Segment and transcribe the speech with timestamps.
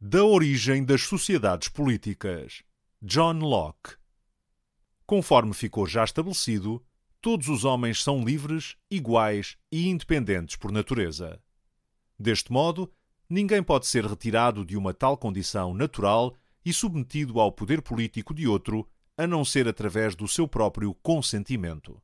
[0.00, 2.62] Da origem das sociedades políticas.
[3.02, 3.96] John Locke.
[5.04, 6.80] Conforme ficou já estabelecido,
[7.20, 11.42] todos os homens são livres, iguais e independentes por natureza.
[12.16, 12.88] Deste modo,
[13.28, 16.32] ninguém pode ser retirado de uma tal condição natural
[16.64, 22.00] e submetido ao poder político de outro, a não ser através do seu próprio consentimento.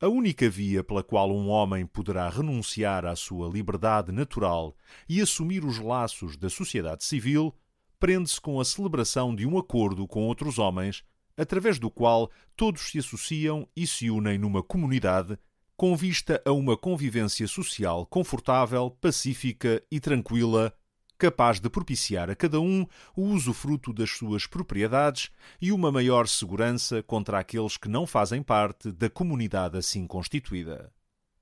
[0.00, 4.76] A única via pela qual um homem poderá renunciar à sua liberdade natural
[5.08, 7.52] e assumir os laços da sociedade civil
[7.98, 11.02] prende-se com a celebração de um acordo com outros homens,
[11.36, 15.36] através do qual todos se associam e se unem numa comunidade,
[15.76, 20.72] com vista a uma convivência social confortável, pacífica e tranquila
[21.18, 22.86] capaz de propiciar a cada um
[23.16, 28.92] o usufruto das suas propriedades e uma maior segurança contra aqueles que não fazem parte
[28.92, 30.92] da comunidade assim constituída.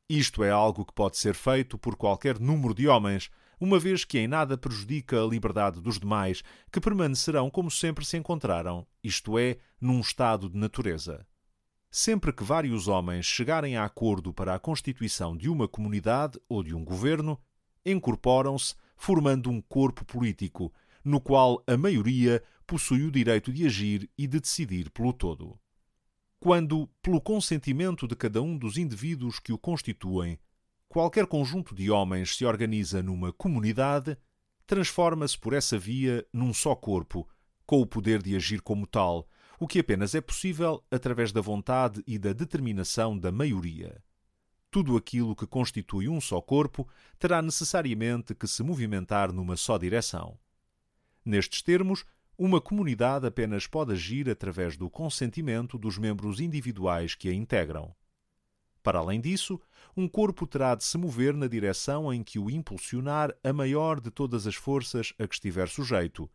[0.08, 4.18] Isto é algo que pode ser feito por qualquer número de homens, uma vez que
[4.18, 9.58] em nada prejudica a liberdade dos demais, que permanecerão como sempre se encontraram, isto é,
[9.80, 11.26] num estado de natureza.
[11.90, 16.74] Sempre que vários homens chegarem a acordo para a constituição de uma comunidade ou de
[16.74, 17.40] um governo,
[17.84, 20.72] incorporam-se formando um corpo político,
[21.04, 25.58] no qual a maioria possui o direito de agir e de decidir pelo todo.
[26.40, 30.38] Quando, pelo consentimento de cada um dos indivíduos que o constituem,
[30.88, 34.16] qualquer conjunto de homens se organiza numa comunidade,
[34.66, 37.28] transforma-se por essa via num só corpo,
[37.64, 42.02] com o poder de agir como tal, o que apenas é possível através da vontade
[42.06, 44.02] e da determinação da maioria
[44.76, 46.86] tudo aquilo que constitui um só corpo
[47.18, 50.38] terá necessariamente que se movimentar numa só direção.
[51.24, 52.04] Nestes termos,
[52.36, 57.90] uma comunidade apenas pode agir através do consentimento dos membros individuais que a integram.
[58.82, 59.58] Para além disso,
[59.96, 64.10] um corpo terá de se mover na direção em que o impulsionar a maior de
[64.10, 66.30] todas as forças a que estiver sujeito,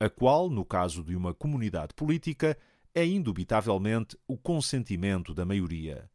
[0.00, 2.56] a qual, no caso de uma comunidade política,
[2.94, 6.10] é indubitavelmente o consentimento da maioria.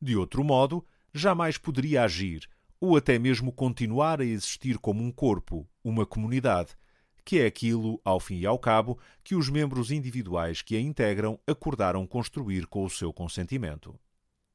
[0.00, 0.86] De outro modo,
[1.18, 2.48] jamais poderia agir
[2.80, 6.76] ou até mesmo continuar a existir como um corpo, uma comunidade,
[7.24, 11.38] que é aquilo, ao fim e ao cabo, que os membros individuais que a integram
[11.46, 13.98] acordaram construir com o seu consentimento.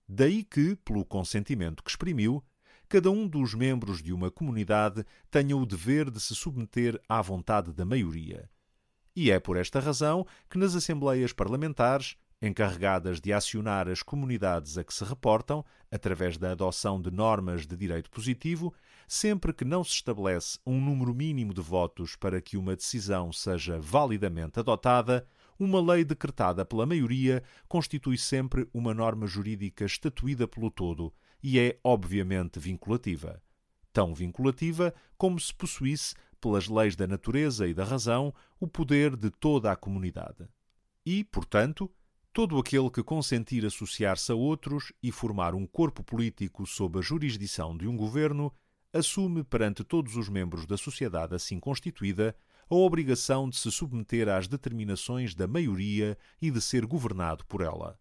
[0.07, 2.44] Daí que, pelo consentimento que exprimiu,
[2.88, 7.73] cada um dos membros de uma comunidade tenha o dever de se submeter à vontade
[7.73, 8.49] da maioria.
[9.16, 14.84] E é por esta razão que nas assembleias parlamentares encarregadas de acionar as comunidades a
[14.84, 18.74] que se reportam, através da adoção de normas de direito positivo,
[19.07, 23.79] sempre que não se estabelece um número mínimo de votos para que uma decisão seja
[23.79, 25.28] validamente adotada,
[25.59, 31.13] uma lei decretada pela maioria constitui sempre uma norma jurídica estatuída pelo todo
[31.44, 33.41] e é, obviamente, vinculativa.
[33.94, 39.29] Tão vinculativa como se possuísse, pelas leis da natureza e da razão, o poder de
[39.29, 40.47] toda a comunidade.
[41.06, 41.91] E, portanto,
[42.33, 47.75] todo aquele que consentir associar-se a outros e formar um corpo político sob a jurisdição
[47.75, 48.53] de um governo
[48.93, 52.35] assume perante todos os membros da sociedade assim constituída
[52.69, 57.99] a obrigação de se submeter às determinações da maioria e de ser governado por ela.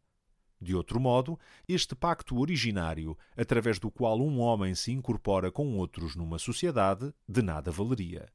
[0.60, 6.14] De outro modo, este pacto originário, através do qual um homem se incorpora com outros
[6.14, 8.28] numa sociedade, de nada valeria.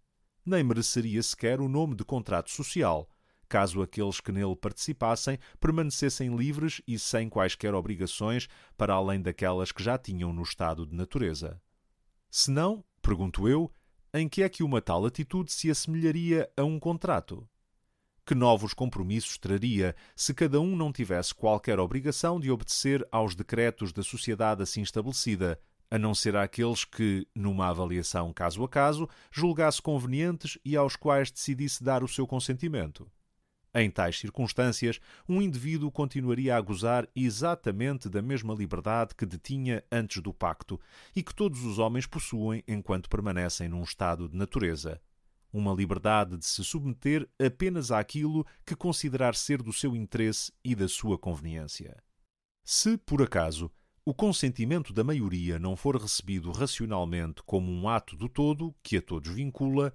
[0.45, 3.07] Nem mereceria sequer o nome de contrato social,
[3.47, 8.47] caso aqueles que nele participassem permanecessem livres e sem quaisquer obrigações
[8.77, 11.61] para além daquelas que já tinham no estado de natureza.
[12.29, 13.71] Se não, pergunto eu,
[14.13, 17.47] em que é que uma tal atitude se assemelharia a um contrato?
[18.25, 23.93] Que novos compromissos traria se cada um não tivesse qualquer obrigação de obedecer aos decretos
[23.93, 29.81] da sociedade assim estabelecida, a não ser àqueles que, numa avaliação caso a caso, julgasse
[29.81, 33.09] convenientes e aos quais decidisse dar o seu consentimento?
[33.77, 40.21] Em tais circunstâncias, um indivíduo continuaria a gozar exatamente da mesma liberdade que detinha antes
[40.21, 40.79] do pacto
[41.13, 45.01] e que todos os homens possuem enquanto permanecem num estado de natureza.
[45.51, 50.87] Uma liberdade de se submeter apenas àquilo que considerar ser do seu interesse e da
[50.87, 52.01] sua conveniência.
[52.63, 53.69] Se, por acaso,
[54.05, 59.01] o consentimento da maioria não for recebido racionalmente como um ato do todo que a
[59.01, 59.93] todos vincula,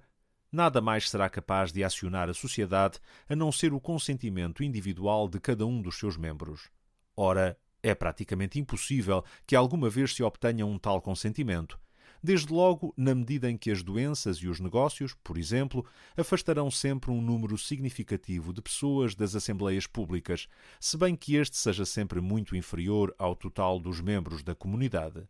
[0.51, 2.99] nada mais será capaz de acionar a sociedade
[3.29, 6.69] a não ser o consentimento individual de cada um dos seus membros.
[7.15, 11.79] Ora, é praticamente impossível que alguma vez se obtenha um tal consentimento.
[12.23, 15.83] Desde logo, na medida em que as doenças e os negócios, por exemplo,
[16.15, 20.47] afastarão sempre um número significativo de pessoas das assembleias públicas,
[20.79, 25.27] se bem que este seja sempre muito inferior ao total dos membros da comunidade.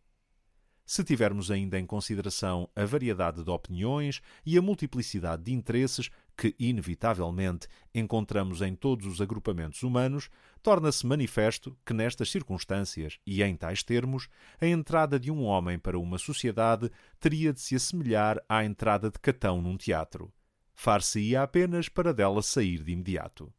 [0.92, 6.54] Se tivermos ainda em consideração a variedade de opiniões e a multiplicidade de interesses que,
[6.58, 10.28] inevitavelmente, encontramos em todos os agrupamentos humanos,
[10.62, 14.28] torna-se manifesto que, nestas circunstâncias e em tais termos,
[14.60, 19.18] a entrada de um homem para uma sociedade teria de se assemelhar à entrada de
[19.18, 20.30] Catão num teatro.
[20.74, 23.50] Far-se-ia apenas para dela sair de imediato.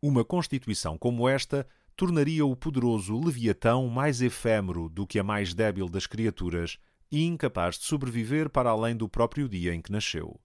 [0.00, 1.66] Uma constituição como esta
[1.98, 6.78] tornaria o poderoso Leviatão mais efêmero do que a mais débil das criaturas
[7.10, 10.40] e incapaz de sobreviver para além do próprio dia em que nasceu.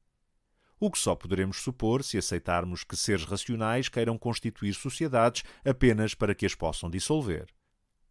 [0.80, 6.34] O que só poderemos supor se aceitarmos que seres racionais queiram constituir sociedades apenas para
[6.34, 7.46] que as possam dissolver.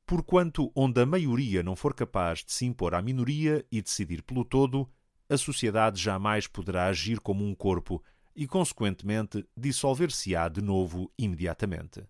[0.07, 4.45] Porquanto, onde a maioria não for capaz de se impor à minoria e decidir pelo
[4.45, 4.89] todo,
[5.29, 8.01] a sociedade jamais poderá agir como um corpo
[8.37, 12.05] e, consequentemente, dissolver-se-á de novo imediatamente.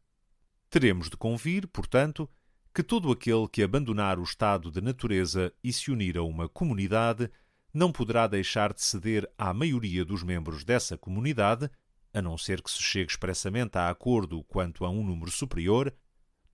[0.72, 2.26] Teremos de convir, portanto,
[2.74, 7.30] que todo aquele que abandonar o estado de natureza e se unir a uma comunidade
[7.74, 11.70] não poderá deixar de ceder à maioria dos membros dessa comunidade,
[12.10, 15.92] a não ser que se chegue expressamente a acordo quanto a um número superior,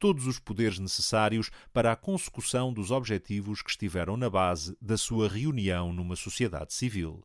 [0.00, 5.28] todos os poderes necessários para a consecução dos objetivos que estiveram na base da sua
[5.28, 7.22] reunião numa sociedade civil.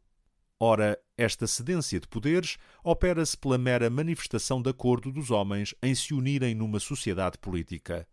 [0.59, 6.13] Ora, esta cedência de poderes opera-se pela mera manifestação de acordo dos homens em se
[6.13, 8.07] unirem numa sociedade política.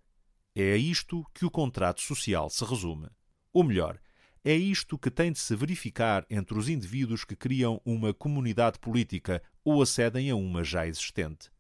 [0.54, 3.08] É a isto que o contrato social se resume.
[3.52, 3.98] Ou melhor,
[4.44, 9.42] é isto que tem de se verificar entre os indivíduos que criam uma comunidade política
[9.64, 11.50] ou acedem a uma já existente.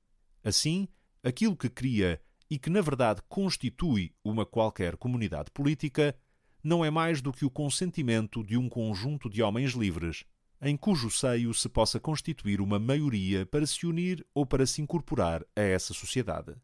[0.44, 0.88] Assim,
[1.22, 2.20] aquilo que cria
[2.50, 6.14] e que na verdade constitui uma qualquer comunidade política
[6.62, 10.24] não é mais do que o consentimento de um conjunto de homens livres
[10.60, 15.42] em cujo seio se possa constituir uma maioria para se unir ou para se incorporar
[15.56, 16.54] a essa sociedade.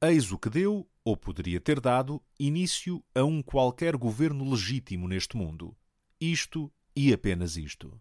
[0.00, 5.36] Eis o que deu, ou poderia ter dado, início a um qualquer governo legítimo neste
[5.36, 5.76] mundo.
[6.20, 8.00] Isto e apenas isto.